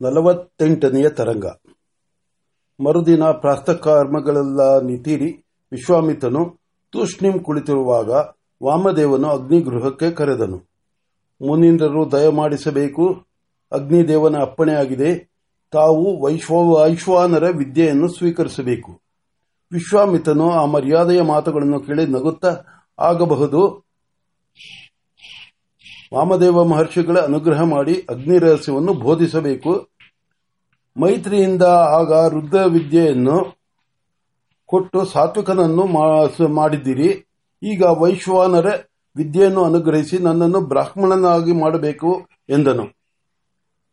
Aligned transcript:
ನಲವತ್ತೆಂಟನೆಯ 0.00 1.08
ತರಂಗ. 1.08 1.46
ಮರುದಿನ 2.84 3.24
ಪ್ರಾತಃಕರ್ಮಗಳೆಲ್ಲ 3.24 4.80
ನಿತೀರಿ. 4.80 5.46
ವಿಶ್ವಾಮಿತ್ರನು 5.72 6.60
ತೂಷ್ಣಿಂ 6.92 7.38
ಕುಳಿತಿರುವಾಗ 7.38 8.10
ವಾಮದೇವನು 8.62 9.28
ಅಗ್ನಿಗೃಹಕ್ಕೆ 9.28 10.10
ಕರೆದನು. 10.10 10.56
ಮುನೀಂದ್ರರು 11.40 12.12
ದಯಮಾಡಿಸಬೇಕು 12.12 13.26
ಅಗ್ನಿದೇವನ 13.72 14.36
ಅಪ್ಪಣೆಯಾಗಿದೆ. 14.40 15.18
ತಾವು 15.72 16.22
ವೈಶ್ವಾನರ 16.22 17.48
ವಿದ್ಯೆಯನ್ನು 17.48 18.08
ಸ್ವೀಕರಿಸಬೇಕು. 18.08 19.00
ವಿಶ್ವಾಮಿತನು 19.72 20.50
ಆ 20.50 20.64
ಮರ್ಯಾದೆಯ 20.64 21.22
ಮಾತುಗಳನ್ನು 21.22 21.80
ಕೇಳಿ 21.80 22.06
ನಗುತ್ತಾ, 22.06 22.60
ಆಗಬಹುದು. 22.98 23.88
ವಾಮದೇವ 26.14 26.64
ಮಹರ್ಷಿಗಳ 26.64 27.18
ಅನುಗ್ರಹ 27.18 27.62
ಮಾಡಿ 27.62 28.06
ಅಗ್ನಿ 28.10 28.38
ರಹಸ್ಯವನ್ನು 28.38 28.94
ಬೋಧಿಸಬೇಕು. 28.94 29.88
ಮೈತ್ರಿಯಿಂದ 31.00 31.62
ಆಗ 31.62 32.12
ರುದ್ರ 32.12 32.64
ವಿದ್ಯೆಯನ್ನು 32.64 33.56
ಕೊಟ್ಟು 34.66 35.04
ಸಾತ್ವಿಕನನ್ನು 35.04 35.86
ಮಾಡಿದ್ದೀರಿ. 36.48 37.26
ಈಗ 37.62 37.82
ವೈಶ್ವಾನರ 37.82 38.66
ವಿದ್ಯೆಯನ್ನು 39.16 39.64
ಅನುಗ್ರಹಿಸಿ 39.64 40.18
ನನ್ನನ್ನು 40.18 40.60
ಬ್ರಾಹ್ಮಣನಾಗಿ 40.60 41.52
ಮಾಡಬೇಕು 41.52 42.28
ಎಂದನು. 42.48 42.84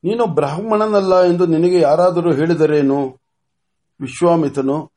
ನೀನು 0.03 0.25
ಬ್ರಾಹ್ಮಣನಲ್ಲ 0.25 1.21
ಎಂದು 1.21 1.45
ನಿನಗೆ 1.45 1.79
ಯಾರಾದರೂ 1.79 2.33
ಹೇಳಿದರೇನು? 2.33 3.19
ವಿಶ್ವಾಮಿತನು 4.01 4.91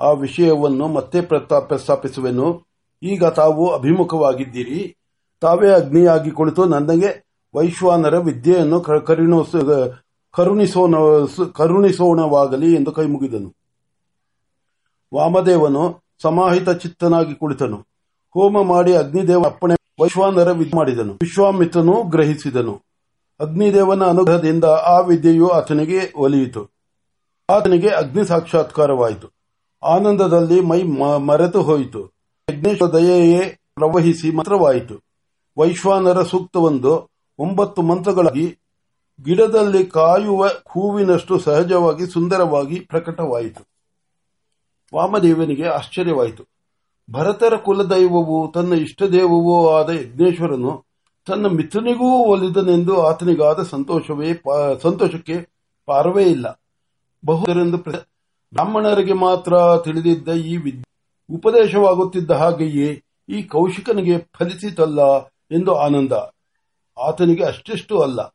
ಆ 0.00 0.10
ವಿಷಯವನ್ನು 0.10 0.88
ಮತ್ತೆ 0.88 1.20
ಪ್ರಸ್ತಾಪಿಸುವೆನು. 1.20 2.66
ಈಗ 3.02 3.24
ತಾವು 3.24 3.70
ಅಭಿಮುಖವಾಗಿದ್ದೀರಿ. 3.70 4.96
ತಾವೇ 5.42 5.70
ಅಗ್ನಿಯಾಗಿ 5.70 6.30
ಕುಳಿತು 6.30 6.64
ನನಗೆ 6.64 7.24
ವೈಶ್ವಾನರ 7.54 8.18
ವಿದ್ಯೆಯನ್ನು 8.18 8.80
ಕರುಣಿಸೋಣವಾಗಲಿ 11.52 12.74
ಎಂದು 12.74 12.92
ಕೈಮುಗಿದನು 12.92 13.54
ವಾಮದೇವನು 15.14 16.02
ಸಮಾಹಿತ 16.22 16.70
ಚಿತ್ತನಾಗಿ 16.70 17.34
ಕುಳಿತನು. 17.34 17.76
ಹೋಮ 18.34 18.62
ಮಾಡಿ 18.62 18.96
ಅಗ್ನಿದೇವ 18.96 19.42
ಅಪ್ಪಣೆ 19.44 19.74
ವೈಶ್ವಾನರ 20.00 20.50
ವಿದ್ಯೆ 20.50 20.76
ಮಾಡಿದನು. 20.76 21.12
ವಿಶ್ವಾಮಿತ್ರನು 21.12 22.02
ಗ್ರಹಿಸಿದನು. 22.02 22.82
ಅಗ್ನಿದೇವನ 23.40 24.04
ಅನುಗ್ರಹದಿಂದ 24.04 24.64
ಆ 24.64 25.00
ವಿದ್ಯೆಯು 25.00 25.48
ಆತನಿಗೆ 25.48 26.12
ಒಲಿಯಿತು. 26.16 26.70
ಆತನಿಗೆ 27.50 27.88
ಅಗ್ನಿ 27.88 28.24
ಸಾಕ್ಷಾತ್ಕಾರವಾಯಿತು. 28.24 29.28
ಆನಂದದಲ್ಲಿ 29.82 30.60
ಮೈ 30.60 30.82
ಮರೆತು 31.18 31.62
ಹೋಯಿತು. 31.62 32.06
ಯಜ್ಞೇಶ್ವರ 32.50 32.92
ದಯೆಯೇ 32.92 33.58
ಪ್ರವಹಿಸಿ 33.74 34.36
ಮಂತ್ರವಾಯಿತು. 34.36 35.11
ವೈಶ್ವಾನರ 35.58 36.22
ಸೂಕ್ತವೊಂದು 36.22 37.10
ಒಂಬತ್ತು 37.38 37.82
ಮಂತ್ರಗಳಾಗಿ 37.82 38.58
ಗಿಡದಲ್ಲಿ 39.24 39.86
ಕಾಯುವ 39.86 40.46
ಹೂವಿನಷ್ಟು 40.46 41.38
ಸಹಜವಾಗಿ 41.38 42.06
ಸುಂದರವಾಗಿ 42.06 42.80
ಪ್ರಕಟವಾಯಿತು. 42.80 43.68
ವಾಮದೇವನಿಗೆ 44.94 45.66
ಆಶ್ಚರ್ಯವಾಯಿತು. 45.68 46.44
ಭರತರ 47.10 47.56
ಕುಲದೈವವೂ 47.56 48.52
ತನ್ನ 48.52 48.72
ಇಷ್ಟದೇವವೂ 48.72 49.68
ಆದ 49.68 49.88
ಯಜ್ಞೇಶ್ವರನು 49.88 50.84
ತನ್ನ 51.26 51.46
ಮಿತ್ರನಿಗೂ 51.46 52.08
ಒಲಿದನೆಂದು 52.24 53.06
ಆತನಿಗಾದ 53.06 53.62
ಸಂತೋಷವೇ 53.62 54.42
ಸಂತೋಷಕ್ಕೆ 54.82 55.48
ಪಾರವೇ 55.86 56.24
ಇಲ್ಲ. 56.24 56.62
ಬಹುದರೆಂದು 57.26 57.76
ಬ್ರಾಹ್ಮಣರಿಗೆ 57.76 59.12
ಮಾತ್ರ 59.12 59.52
ತಿಳಿದಿದ್ದ 59.84 60.28
ಈ 60.28 60.56
ವಿದ್ಯೆ, 60.56 61.10
ಉಪದೇಶವಾಗುತ್ತಿದ್ದ 61.34 62.30
ಹಾಗೆಯೇ 62.30 63.02
ಈ 63.28 63.42
ಕೌಶಿಕನಿಗೆ 63.42 64.18
ಫಲಿಸಿತಲ್ಲ. 64.18 65.00
ಎಂದು 65.52 65.74
ಆನಂದ. 65.74 66.12
ಆತನಿಗೆ 66.98 67.44
ಅಷ್ಟಿಷ್ಟು 67.44 68.00
ಅಲ್ಲ. 68.00 68.34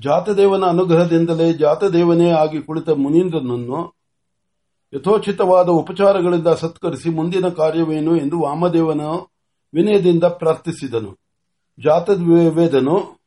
ಜಾತದೇವನ 0.00 0.64
ಅನುಗ್ರಹದಿಂದಲೇ 0.64 1.52
ಜಾತದೇವನೇ 1.52 2.30
ಆಗಿ 2.30 2.62
ಕುಳಿತ 2.62 2.88
ಮುನೀಂದ್ರನನ್ನು 2.88 3.94
ಯಥೋಚಿತವಾದ 4.94 5.68
ಉಪಚಾರಗಳಿಂದ 5.68 6.48
ಸತ್ಕರಿಸಿ 6.48 7.08
ಮುಂದಿನ 7.08 7.48
ಕಾರ್ಯವೇನು 7.48 8.16
ಎಂದು 8.16 8.40
ವಾಮದೇವನ 8.40 9.00
ವಿನಯದಿಂದ 9.74 10.24
ಪ್ರಾರ್ಥಿಸಿದನು. 10.24 11.18
ಜಾತವೇದನು, 11.82 13.20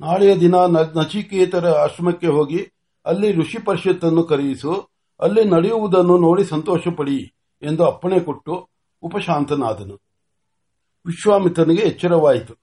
ನಾಳೆಯ 0.00 0.36
ದಿನ 0.36 0.54
ನಚಿಕೇತರ 0.54 1.68
ಆಶ್ರಮಕ್ಕೆ 1.68 2.26
ಹೋಗಿ 2.26 2.72
ಅಲ್ಲಿ 3.04 3.32
ಋಷಿ 3.32 3.58
ಪರಿಷತ್ತನ್ನು 3.58 4.22
ಕರೆಯಿಸು, 4.22 4.88
ಅಲ್ಲಿ 5.20 5.44
ನಡೆಯುವುದನ್ನು 5.44 6.18
ನೋಡಿ 6.18 6.44
ಸಂತೋಷಪಡಿ 6.44 7.32
ಎಂದು 7.62 7.84
ಅಪ್ಪಣೆ 7.84 8.20
ಕೊಟ್ಟು 8.20 8.73
ಉಪಶಾಂತನಾದನು. 9.04 10.00
ವಿಶ್ವಾಮಿತ್ರನಿಗೆ 11.06 11.82
ಎಚ್ಚರವಾಯಿತು. 11.82 12.54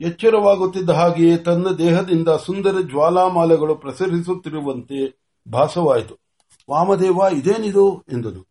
ಎಚ್ಚರವಾಗುತ್ತಿದ್ದ 0.00 0.90
ಹಾಗೆಯೇ 0.90 1.36
ತನ್ನ 1.36 1.68
ದೇಹದಿಂದ 1.68 2.28
ಸುಂದರ 2.28 2.74
ಜ್ವಾಲಾಮಾಲೆಗಳು 2.80 3.74
ಪ್ರಸರಿಸುತ್ತಿರುವಂತೆ 3.74 5.22
ಭಾಸವಾಯಿತು. 5.52 6.18
ವಾಮದೇವ, 6.70 7.20
ಇದೇನಿದು? 7.32 8.04
ಎಂದನು. 8.12 8.46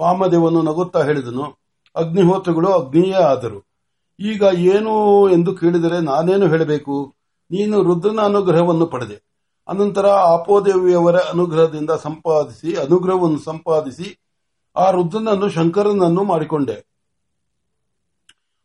ವಾಮದೇವನು 0.00 0.62
ನಗುತ್ತಾ 0.62 1.04
ಹೇಳಿದನು, 1.04 1.44
ಅಗ್ನಿಹೋತ್ರಗಳು 1.96 2.68
ಅಗ್ನಿಯೇ 2.68 3.14
ಆದರು. 3.14 3.68
ಈಗ 4.20 4.42
ಏನು 4.54 5.28
ಎಂದು 5.28 5.54
ಕೇಳಿದರೆ 5.54 6.00
ನಾನೇನು 6.00 6.48
ಹೇಳಬೇಕು? 6.48 7.14
ನೀನು 7.50 7.82
ರುದ್ರನ 7.82 8.20
ಅನುಗ್ರಹವನ್ನು 8.20 8.86
ಪಡೆದೆ. 8.86 9.22
ಅನಂತರ 9.68 10.06
ಆಪೋದೇವಿಯವರ 10.06 11.16
ಅನುಗ್ರಹದಿಂದ 11.16 11.90
ಸಂಪಾದಿಸಿ, 11.90 12.74
ಅನುಗ್ರಹವನ್ನು 12.74 13.38
ಸಂಪಾದಿಸಿ 13.38 14.27
ಆ 14.76 14.90
ರುದ್ರನನ್ನು 14.90 15.48
ಶಂಕರನನ್ನು 15.48 16.24
ಮಾಡಿಕೊಂಡೆ. 16.24 16.88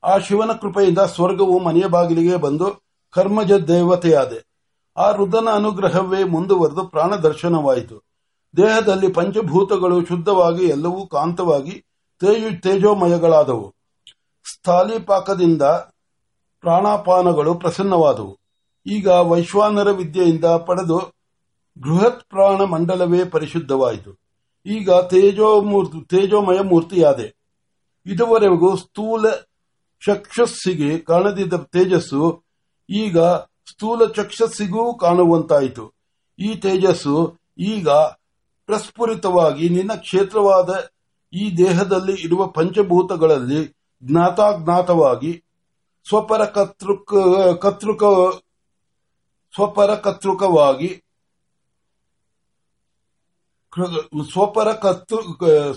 ಆ 0.04 0.18
ಶಿವನ 0.18 0.52
ಕೃಪೆಯಿಂದ 0.52 1.00
ಸ್ವರ್ಗವು 1.00 1.60
ಮನೆಯ 1.60 1.88
ಬಾಗಿಲಿಗೆ 1.88 2.36
ಬಂದು 2.36 2.84
ಕರ್ಮಜ 3.12 3.52
ದೇವತೆಯಾದೆ. 3.52 4.54
ಆ 4.98 5.12
ರುದ್ರನ 5.12 5.50
ಅನುಗ್ರಹವೇ 5.56 6.24
ಮುಂದುವರೆದು 6.24 6.88
ಪ್ರಾಣ 6.88 7.16
ದರ್ಶನವಾಯಿತು 7.16 8.04
ದೇಹದಲ್ಲಿ 8.58 9.12
ಪಂಚಭೂತಗಳು 9.12 10.06
ಶುದ್ಧವಾಗಿ 10.06 10.66
ಎಲ್ಲವೂ 10.66 11.08
ಕಾಂತವಾಗಿ 11.08 11.86
ತೇಜೋಮಯಗಳಾದವು. 12.62 13.76
ಸ್ಥಾಲಿಪಾಕದಿಂದ 14.54 15.62
ಪ್ರಾಣಾಪಾನಗಳು 16.62 17.54
ಪ್ರಸನ್ನವಾದವು. 17.54 18.40
ಈಗ 18.86 19.08
ವೈಶ್ವಾನರ 19.08 19.92
ವಿದ್ಯೆಯಿಂದ 19.92 20.46
ಪಡೆದು 20.46 20.98
ಬೃಹತ್ 21.82 22.30
ಪ್ರಾಣ 22.30 22.64
ಮಂಡಲವೇ 22.64 23.26
ಪರಿಶುದ್ಧವಾಯಿತು. 23.26 24.23
ಈಗ 24.66 24.92
ತೇಜೋಮಯ 26.08 26.60
ಮೂರ್ತಿಯಾದೆ. 26.60 27.36
ಇದುವರೆಗೂ 28.06 28.76
ಸ್ಥೂಲ 28.76 29.30
ಚಕ್ಷಸ್ಸಿಗೆ 30.06 31.00
ಕಾಣದಿದ್ದ 31.00 31.54
ತೇಜಸ್ಸು 31.54 32.44
ಈಗ 32.90 33.20
ಸ್ಥೂಲ 33.70 34.12
ಚಕ್ಷಸ್ಸಿಗೂ 34.12 34.98
ಕಾಣುವಂತಾಯಿತು. 34.98 35.94
ಈ 36.40 36.56
ತೇಜಸ್ಸು 36.56 37.40
ಈಗ 37.58 37.90
ಪ್ರಸ್ಫುರಿತವಾಗಿ 38.66 39.70
ನಿನ್ನ 39.70 39.94
ಕ್ಷೇತ್ರವಾದ 39.96 40.90
ಈ 41.34 41.58
ದೇಹದಲ್ಲಿ 41.58 42.22
ಇರುವ 42.22 42.48
ಪಂಚಭೂತಗಳಲ್ಲಿ 42.48 43.76
ಜ್ಞಾತಾಜ್ಞಾತವಾಗಿ 44.04 45.44
ಸ್ವಪರ 46.08 46.46
ಕರ್ತೃಕ 46.46 48.04
ಸ್ವಪರ 49.56 49.96
ಕರ್ತೃಕವಾಗಿ 49.96 51.04
ಸ್ವಪರ 54.32 54.74
ಕರ್ತೃ 54.74 55.16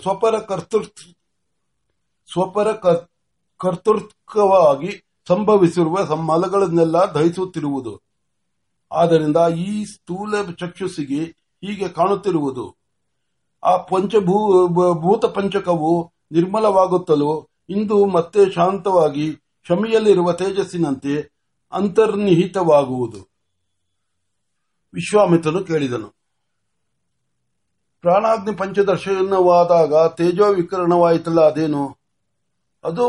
ಸ್ವಪರ 0.00 0.38
ಕರ್ತೃ 0.38 0.82
ಸ್ವಪರ 2.32 2.72
ಕರ್ತೃತ್ವವಾಗಿ 3.58 5.04
ಸಂಭವಿಸಿರುವ 5.28 6.16
ಮಲಗಳನ್ನೆಲ್ಲ 6.16 6.96
ದಹಿಸುತ್ತಿರುವುದು. 6.96 8.00
ಆದ್ದರಿಂದ 8.92 9.36
ಈ 9.56 9.84
ಸ್ಥೂಲ 9.84 10.50
ಚಕ್ಷುಸಿಗೆ 10.50 11.24
ಹೀಗೆ 11.64 11.88
ಕಾಣುತ್ತಿರುವುದು. 11.88 12.76
ಆ 13.64 13.76
ಪಂಚಭೂ 13.76 14.68
ಭೂತ 14.94 15.24
ಪಂಚಕವು 15.24 16.12
ನಿರ್ಮಲವಾಗುತ್ತಲೂ 16.32 17.48
ಇಂದು 17.68 18.06
ಮತ್ತೆ 18.06 18.52
ಶಾಂತವಾಗಿ 18.52 19.36
ಶಮಿಯಲ್ಲಿರುವ 19.68 20.32
ತೇಜಸ್ಸಿನಂತೆ 20.32 21.32
ಅಂತರ್ನಿಹಿತವಾಗುವುದು. 21.72 23.28
ವಿಶ್ವಾಮಿತ್ರನು 24.94 25.64
ಕೇಳಿದನು. 25.64 26.15
ಪ್ರಾಣಾಗ್ನಿ 28.06 28.54
ಪಂಚದರ್ಶನವಾದಾಗ 28.54 30.06
ತೇಜೋ 30.06 30.46
ವಿಕರಣವಾಯಿತಲ್ಲ 30.52 31.40
ಅದೇನು? 31.40 31.98
ಅದು 32.84 33.06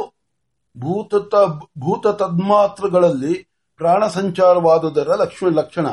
ಭೂತ 0.78 2.08
ತನ್ಮಾತ್ರಗಳಲ್ಲಿ 2.08 3.34
ಪ್ರಾಣ 3.78 4.08
ಸಂಚಾರವಾದುದರ 4.08 5.10
ಲಕ್ಷಣ. 5.50 5.88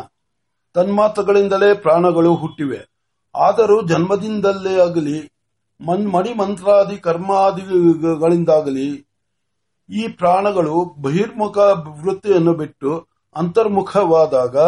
ತನ್ಮಾತ್ರಗಳಿಂದಲೇ 0.75 1.75
ಪ್ರಾಣಗಳು 1.75 2.35
ಹುಟ್ಟಿವೆ. 2.35 2.81
ಆದರೂ 3.35 3.83
ಜನ್ಮದಿಂದಲೇ 3.83 4.81
ಆಗಲಿ 4.81 5.33
ಮಣಿ 6.13 6.35
ಮಂತ್ರಾದಿ 6.35 6.97
ಕರ್ಮಾದಿಗಳಿಂದಾಗಲಿ, 6.97 8.89
ಈ 9.91 10.09
ಪ್ರಾಣಗಳು 10.09 10.85
ಬಹಿರ್ಮುಖ 11.03 11.59
ವೃತ್ತಿಯನ್ನು 12.03 12.55
ಬಿಟ್ಟು 12.55 13.09
ಅಂತರ್ಮುಖವಾದಾಗ 13.37 14.59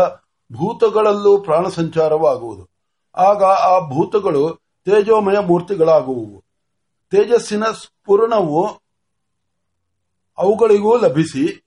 ಭೂತಗಳಲ್ಲೂ 0.53 1.39
ಪ್ರಾಣ 1.39 1.69
ಸಂಚಾರವಾಗುವುದು 1.69 2.76
ಆಗ 3.17 3.45
ಆ 3.45 3.89
ಭೂತಗಳು 3.89 4.55
ತೇಜೋಮಯ 4.85 5.39
ಮೂರ್ತಿಗಳಾಗುವುವು 5.39 6.45
ತೇಜಸ್ಸಿನ 7.11 7.65
ಸ್ಫುರಣವು 7.65 8.67
ಅವುಗಳಿಗೂ 10.39 10.97
ಲಭಿಸಿ 10.97 11.67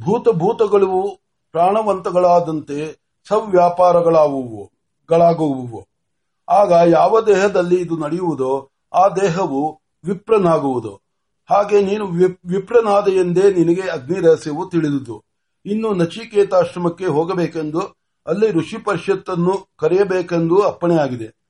ಭೂತ 0.00 0.28
ಭೂತಗಳು 0.28 1.20
ಪ್ರಾಣವಂತಗಳಾದಂತೆ 1.52 3.00
ಸವ್ಯಾಪಾರಗಳಾಗುವು 3.28 4.70
ಆಗ 6.48 6.72
ಯಾವ 6.86 7.20
ದೇಹದಲ್ಲಿ 7.20 7.80
ಇದು 7.80 7.96
ನಡೆಯುವುದೋ 7.96 8.70
ಆ 8.94 9.08
ದೇಹವು 9.08 9.80
ವಿಪ್ರನಾಗುವುದು. 10.04 10.94
ಹಾಗೆ 11.50 11.80
ನೀನು 11.80 12.06
ವಿಪ್- 12.06 12.48
ವಿಪ್ರನಾದ 12.48 13.08
ಎಂದೇ 13.08 13.50
ನಿನಗೆ 13.50 13.90
ಅಗ್ನಿ 13.90 14.20
ರಹಸ್ಯವು 14.20 14.70
ತಿಳಿದುದು. 14.70 15.24
ಇನ್ನು 15.66 15.94
ನಚಿಕೇತಾಶ್ರಮಕ್ಕೆ 15.94 17.06
ಹೋಗಬೇಕೆಂದು 17.06 18.03
ಅಲ್ಲಿ 18.26 18.50
ಋಷಿ 18.50 18.78
ಪರಿಷತ್ತನ್ನು 18.78 19.68
ಕರೆಯಬೇಕೆಂದು 19.78 20.62
ಅಪ್ಪಣೆಯಾಗಿದೆ 20.62 21.44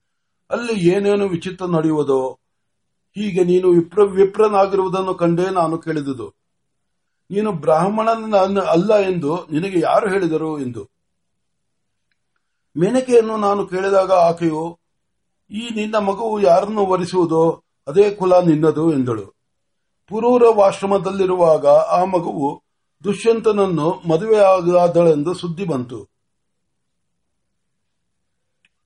ಅಲ್ಲಿ 0.51 0.81
ಏನೇನು 0.89 1.29
ವಿಚಿತ್ರ 1.29 1.67
ನಡೆಯುವುದೋ, 1.67 2.39
ಹೀಗೆ 3.17 3.45
ನೀನು 3.45 3.69
ವಿಪ್ರ, 3.69 4.03
ವಿಪ್ರನಾಗಿರುವುದನ್ನು 4.03 5.15
ಕಂಡೇ 5.15 5.51
ನಾನು 5.51 5.79
ಕೇಳಿದುದು. 5.79 6.35
ನೀನು 7.31 7.53
ಬ್ರಾಹ್ಮಣನ 7.53 8.59
ಅಲ್ಲ 8.59 8.97
ಎಂದು 8.97 9.47
ನಿನಗೆ 9.51 9.81
ಯಾರು 9.81 10.09
ಹೇಳಿದರು 10.09 10.61
ಎಂದು. 10.61 10.91
ಮೇನಕೆಯನ್ನು 12.77 13.37
ನಾನು 13.37 13.67
ಕೇಳಿದಾಗ 13.67 14.13
ಆಕೆಯು, 14.13 14.79
ಈ 15.51 15.69
ನಿನ್ನ 15.75 15.97
ಮಗುವು 15.97 16.41
ಯಾರನ್ನು 16.41 16.87
ವರಿಸುವುದೋ, 16.87 17.63
ಅದೇ 17.89 18.11
ಕುಲ 18.11 18.41
ನಿನ್ನದು 18.41 18.93
ಎಂದಳು. 18.93 19.35
ಪುರೂರವಾಶ್ರಮದಲ್ಲಿರುವಾಗ 20.09 21.67
ಆ 21.67 22.05
ಮಗುವು 22.05 22.63
ದುಷ್ಯಂತನನ್ನು 23.05 24.03
ಮದುವೆಯಾಗದಳೆಂದು 24.09 25.35
ಸುದ್ದಿ 25.35 25.65
ಬಂತು. 25.65 26.14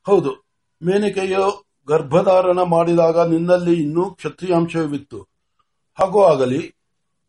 ಹೌದು. 0.09 0.45
ಮೇನಕೆಯು 0.83 1.65
ಗರ್ಭಧಾರಣ 1.89 2.63
ಮಾಡಿದಾಗ 2.63 3.29
ನಿನ್ನಲ್ಲಿ 3.29 3.83
ಇನ್ನೂ 3.83 4.11
ಕ್ಷತ್ರಿಯಾಂಶವಿತ್ತು. 4.11 5.27
ಹಾಗೂ 5.99 6.23
ಆಗಲಿ, 6.23 6.75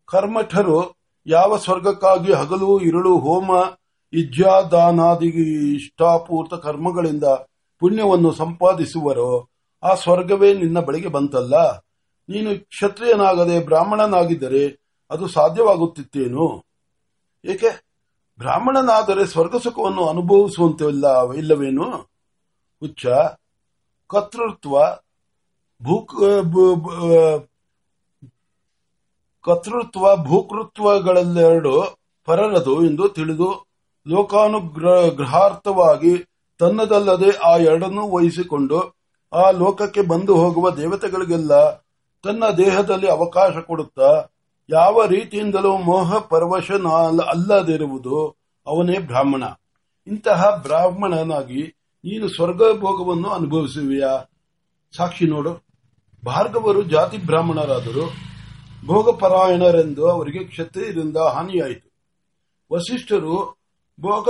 ಕರ್ಮಠರು 0.06 0.98
ಯಾವ 1.26 1.56
ಸ್ವರ್ಗಕ್ಕಾಗಿ 1.56 2.32
ಹಗಲು, 2.32 2.80
ಇರುಳು, 2.80 3.18
ಹೋಮ 3.18 3.50
ಇಜ್ಜಾದಾನಾದಿ 4.12 5.26
ಇಷ್ಟಾಪೂರ್ತ 5.74 6.54
ಕರ್ಮಗಳಿಂದ 6.54 7.24
ಪುಣ್ಯವನ್ನು 7.78 8.32
ಸಂಪಾದಿಸುವರೋ, 8.32 9.48
ಆ 9.82 9.94
ಸ್ವರ್ಗವೇ 9.94 10.54
ನಿನ್ನ 10.54 10.80
ಬಳಿಗೆ 10.80 11.08
ಬಂತಲ್ಲ. 11.08 11.54
ನೀನು 12.28 12.64
ಕ್ಷತ್ರಿಯನಾಗದೆ 12.64 13.64
ಬ್ರಾಹ್ಮಣನಾಗಿದ್ದರೆ 13.64 14.80
ಅದು 15.10 15.28
ಸಾಧ್ಯವಾಗುತ್ತಿತ್ತೇನು? 15.28 16.64
ಏಕೆ? 17.44 17.86
ಬ್ರಾಹ್ಮಣನಾದರೆ 18.38 19.26
ಸ್ವರ್ಗ 19.26 19.56
ಸುಖವನ್ನು 19.56 20.08
ಅನುಭವಿಸುವಂತೆ 20.08 20.84
ಇಲ್ಲವೇನು? 21.38 22.10
ಹುಚ್ಚ 22.82 23.06
ಕರ್ತೃತ್ವ 24.10 24.78
ಭೂಕ್ 25.82 26.14
ಕರ್ತೃತ್ವ 29.44 30.24
ಭೂಕೃತ್ವಗಳೆರಡು 30.24 32.00
ಪರರದು 32.28 32.86
ಎಂದು 32.86 33.08
ತಿಳಿದು 33.08 33.70
ಲೋಕಾನುಗ್ರಹಾರ್ಥವಾಗಿ 34.06 36.24
ತನ್ನದಲ್ಲದೆ 36.60 37.44
ಆ 37.44 37.56
ಎರಡನ್ನೂ 37.56 38.08
ವಹಿಸಿಕೊಂಡು 38.08 39.00
ಆ 39.32 39.50
ಲೋಕಕ್ಕೆ 39.50 40.02
ಬಂದು 40.02 40.36
ಹೋಗುವ 40.36 40.70
ದೇವತೆಗಳಿಗೆಲ್ಲ 40.70 41.80
ತನ್ನ 42.24 42.44
ದೇಹದಲ್ಲಿ 42.58 43.08
ಅವಕಾಶ 43.08 43.66
ಕೊಡುತ್ತಾ 43.66 44.26
ಯಾವ 44.68 45.06
ರೀತಿಯಿಂದಲೂ 45.06 45.78
ಮೋಹ 45.78 46.18
ಪರವಶನ 46.18 46.86
ಅಲ್ಲದಿರುವುದು 47.28 48.36
ಅವನೇ 48.66 48.98
ಬ್ರಾಹ್ಮಣ. 48.98 49.44
ಇಂತಹ 50.06 50.60
ಬ್ರಾಹ್ಮಣನಾಗಿ 50.62 51.79
ನೀನು 52.04 52.28
ಸ್ವರ್ಗ 52.28 52.62
ಭೋಗವನ್ನು 52.78 53.28
ಅನುಭವಿಸುವೆಯಾ? 53.28 54.30
ಸಾಕ್ಷಿ 54.96 55.26
ನೋಡು. 55.26 55.52
ಭಾರ್ಗವರು 56.24 56.82
ಜಾತಿ 56.82 57.18
ಬ್ರಾಹ್ಮಣರಾದರು. 57.18 58.12
ಭೋಗಪರಾಯಣರೆಂದು 58.86 60.08
ಅವರಿಗೆ 60.08 60.44
ಕ್ಷತ್ರಿಯರಿಂದ 60.44 61.16
ಹಾನಿಯಾಯಿತು. 61.16 61.92
ವಸಿಷ್ಠರು 62.72 63.58
ಭೋಗ 64.00 64.28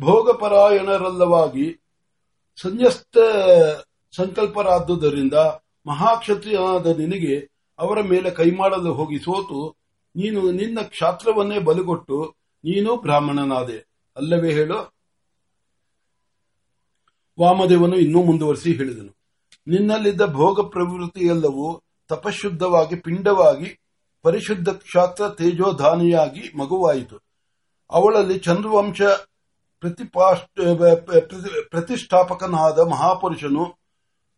ಭೋಗಪರಾಯಣರಲ್ಲವಾಗಿ 0.00 1.80
ಸಂನ್ಯಸ್ತ 2.62 3.18
ಸಂಕಲ್ಪರಾದುದರಿಂದ 4.16 5.34
ಮಹಾಕ್ಷತ್ರಿಯನಾದ 5.86 6.86
ನಿನಗೆ 6.86 7.50
ಅವರ 7.78 8.00
ಮೇಲೆ 8.00 8.30
ಕೈಮಾಡಲು 8.30 8.92
ಹೋಗಿ 8.92 9.18
ಸೋತು, 9.18 9.76
ನೀನು 10.16 10.52
ನಿನ್ನ 10.52 10.78
ಕ್ಷಾತ್ರವನ್ನೇ 10.82 11.58
ಬಲಗೊಟ್ಟು 11.58 12.34
ನೀನು 12.64 12.96
ಬ್ರಾಹ್ಮಣನಾದೆ. 12.96 13.78
ಅಲ್ಲವೇ 14.16 14.52
ಹೇಳು. 14.52 14.93
ವಾಮದೇವನು 17.40 17.96
ಇನ್ನೂ 17.96 18.22
ಮುಂದುವರಿಸಿ 18.22 18.72
ಹೇಳಿದನು. 18.72 19.16
ನಿನ್ನಲ್ಲಿದ್ದ 19.66 20.22
ಭೋಗ 20.22 20.60
ಪ್ರವೃತ್ತಿಯೆಲ್ಲವೂ 20.68 21.80
ತಪಶುದ್ಧವಾಗಿ, 22.08 22.96
ಪಿಂಡವಾಗಿ, 22.96 23.78
ಪರಿಶುದ್ಧ 24.22 24.68
ಕ್ಷಾತ್ರ 24.68 25.28
ತೇಜೋಧಾನಿಯಾಗಿ 25.28 26.58
ಮಗುವಾಯಿತು. 26.58 27.16
ಅವಳಲ್ಲಿ 27.90 28.38
ಚಂದ್ರವಂಶ 28.38 29.02
ಪ್ರತಿಷ್ಠಾಪಕನಾದ 31.70 32.78
ಮಹಾಪುರುಷನು 32.78 33.64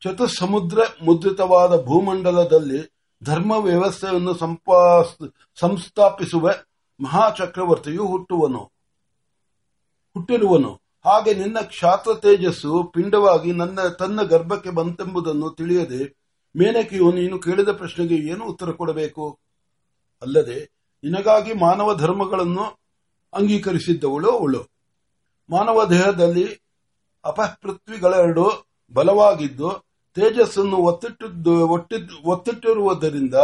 ಚತುಸಮುದ್ರ 0.03 0.81
ಮುದ್ರಿತವಾದ 1.05 1.85
ಭೂಮಂಡಲದಲ್ಲಿ 1.85 2.81
ಧರ್ಮ 3.25 3.53
ವ್ಯವಸ್ಥೆಯನ್ನು 3.53 4.35
ಸಂಸ್ಥಾಪಿಸುವ 5.61 6.51
ಮಹಾಚಕ್ರವರ್ತಿಯು 7.01 8.07
ಹುಟ್ಟುವನು, 8.07 8.63
ಹುಟ್ಟಿರುವನು. 10.15 10.86
ಹಾಗೆ 11.07 11.35
ನಿನ್ನ 11.35 11.59
ಕ್ಷಾತ್ರ 11.61 12.15
ತೇಜಸ್ಸು 12.15 12.85
ಪಿಂಡವಾಗಿ 12.85 13.53
ನನ್ನ, 13.53 13.81
ತನ್ನ 13.81 14.23
ಗರ್ಭಕ್ಕೆ 14.23 14.71
ಬಂತೆಂಬುದನ್ನು 14.71 15.51
ತಿಳಿಯದೆ 15.51 16.01
ಮೇನಕೆಯು 16.57 17.13
ನೀನು 17.13 17.39
ಕೇಳಿದ 17.39 17.69
ಪ್ರಶ್ನೆಗೆ 17.69 18.15
ಏನು 18.15 18.45
ಉತ್ತರ 18.45 18.71
ಕೊಡಬೇಕು? 18.71 19.39
ಅಲ್ಲದೆ, 20.23 20.59
ನಿನಗಾಗಿ 21.05 21.53
ಮಾನವ 21.53 21.95
ಧರ್ಮಗಳನ್ನು 21.95 22.65
ಅಂಗೀಕರಿಸಿದ್ದವಳು 23.33 24.31
ಅವಳು. 24.31 24.63
ಮಾನವ 25.51 25.85
ದೇಹದಲ್ಲಿ 25.85 26.47
ಅಪಪೃಥ್ವಿಗಳೆರಡು 27.25 28.47
ಬಲವಾಗಿದ್ದು, 28.93 29.71
ತೇಜಸ್ಸನ್ನು 30.15 30.77
ಒತ್ತಿಟ್ಟಿದ್ದು 30.77 31.69
ಒತ್ತಿಟ್ಟಿರುವುದರಿಂದ 32.25 33.35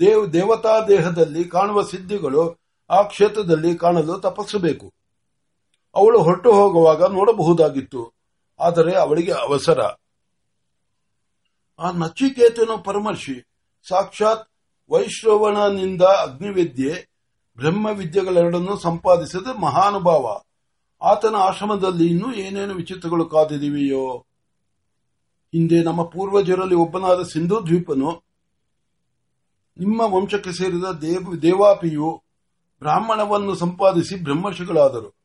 ದೇವ್, 0.00 0.32
ದೇವತಾ 0.32 0.74
ದೇಹದಲ್ಲಿ 0.88 1.44
ಕಾಣುವ 1.44 1.82
ಸಿದ್ಧಿಗಳು 1.82 2.42
ಆ 2.90 3.02
ಕ್ಷೇತ್ರದಲ್ಲಿ 3.02 3.76
ಕಾಣಲು 3.76 4.14
ತಪಸ್ಸಬೇಕು. 4.18 4.97
ಅವಳು 5.98 6.22
ಹೊರಟು 6.22 6.52
ಹೋಗುವಾಗ 6.52 7.02
ನೋಡಬಹುದಾಗಿತ್ತು. 7.12 8.14
ಆದರೆ 8.60 8.94
ಅವಳಿಗೆ 8.96 9.32
ಅವಸರ. 9.32 9.80
ಆ 11.78 11.90
ನಚಿಕೇತನು 11.90 12.78
ಪರಮರ್ಷಿ, 12.78 13.36
ಸಾಕ್ಷಾತ್ 13.88 14.48
ವೈಶ್ರವಣನಿಂದ 14.90 16.02
ಅಗ್ನಿವಿದ್ಯೆ, 16.02 17.08
ಬ್ರಹ್ಮವಿದ್ಯೆಗಳೆರಡನ್ನು 17.56 18.78
ಸಂಪಾದಿಸಿದ 18.78 19.46
ಮಹಾನುಭಾವ. 19.60 20.40
ಆತನ 21.02 21.34
ಆಶ್ರಮದಲ್ಲಿ 21.34 22.06
ಇನ್ನೂ 22.06 22.32
ಏನೇನು 22.32 22.74
ವಿಚಿತ್ರಗಳು 22.74 23.24
ಕಾದಿದೆಯೋ 23.26 24.18
ಹಿಂದೆ 25.54 25.82
ನಮ್ಮ 25.84 26.02
ಪೂರ್ವಜರಲ್ಲಿ 26.02 26.74
ಒಬ್ಬನಾದ 26.74 27.22
ಸಿಂಧು 27.22 27.66
ದ್ವೀಪನು 27.66 28.10
ನಿಮ್ಮ 29.78 30.00
ವಂಶಕ್ಕೆ 30.00 30.52
ಸೇರಿದ 30.52 30.84
ದೇವಾಪಿಯು 31.42 32.22
ಬ್ರಾಹ್ಮಣವನ್ನು 32.80 33.54
ಸಂಪಾದಿಸಿ 33.54 34.14
ಬ್ರಹ್ಮರ್ಷಿಗಳಾದರು. 34.24 35.17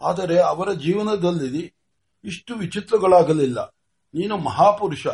ಆದರೆ 0.00 0.40
ಅವರ 0.40 0.72
ಜೀವನದಲ್ಲಿ 0.72 1.74
ಇಷ್ಟು 2.24 2.54
ವಿಚಿತ್ರಗಳಾಗಲಿಲ್ಲ. 2.54 3.74
ನೀನು 4.14 4.36
ಮಹಾಪುರುಷ. 4.36 5.06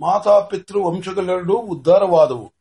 ಮಾತಾಪಿತೃ 0.00 0.80
ವಂಶಗಳೆರಡೂ 0.82 1.54
ಉದ್ಧಾರವಾದವು. 1.54 2.57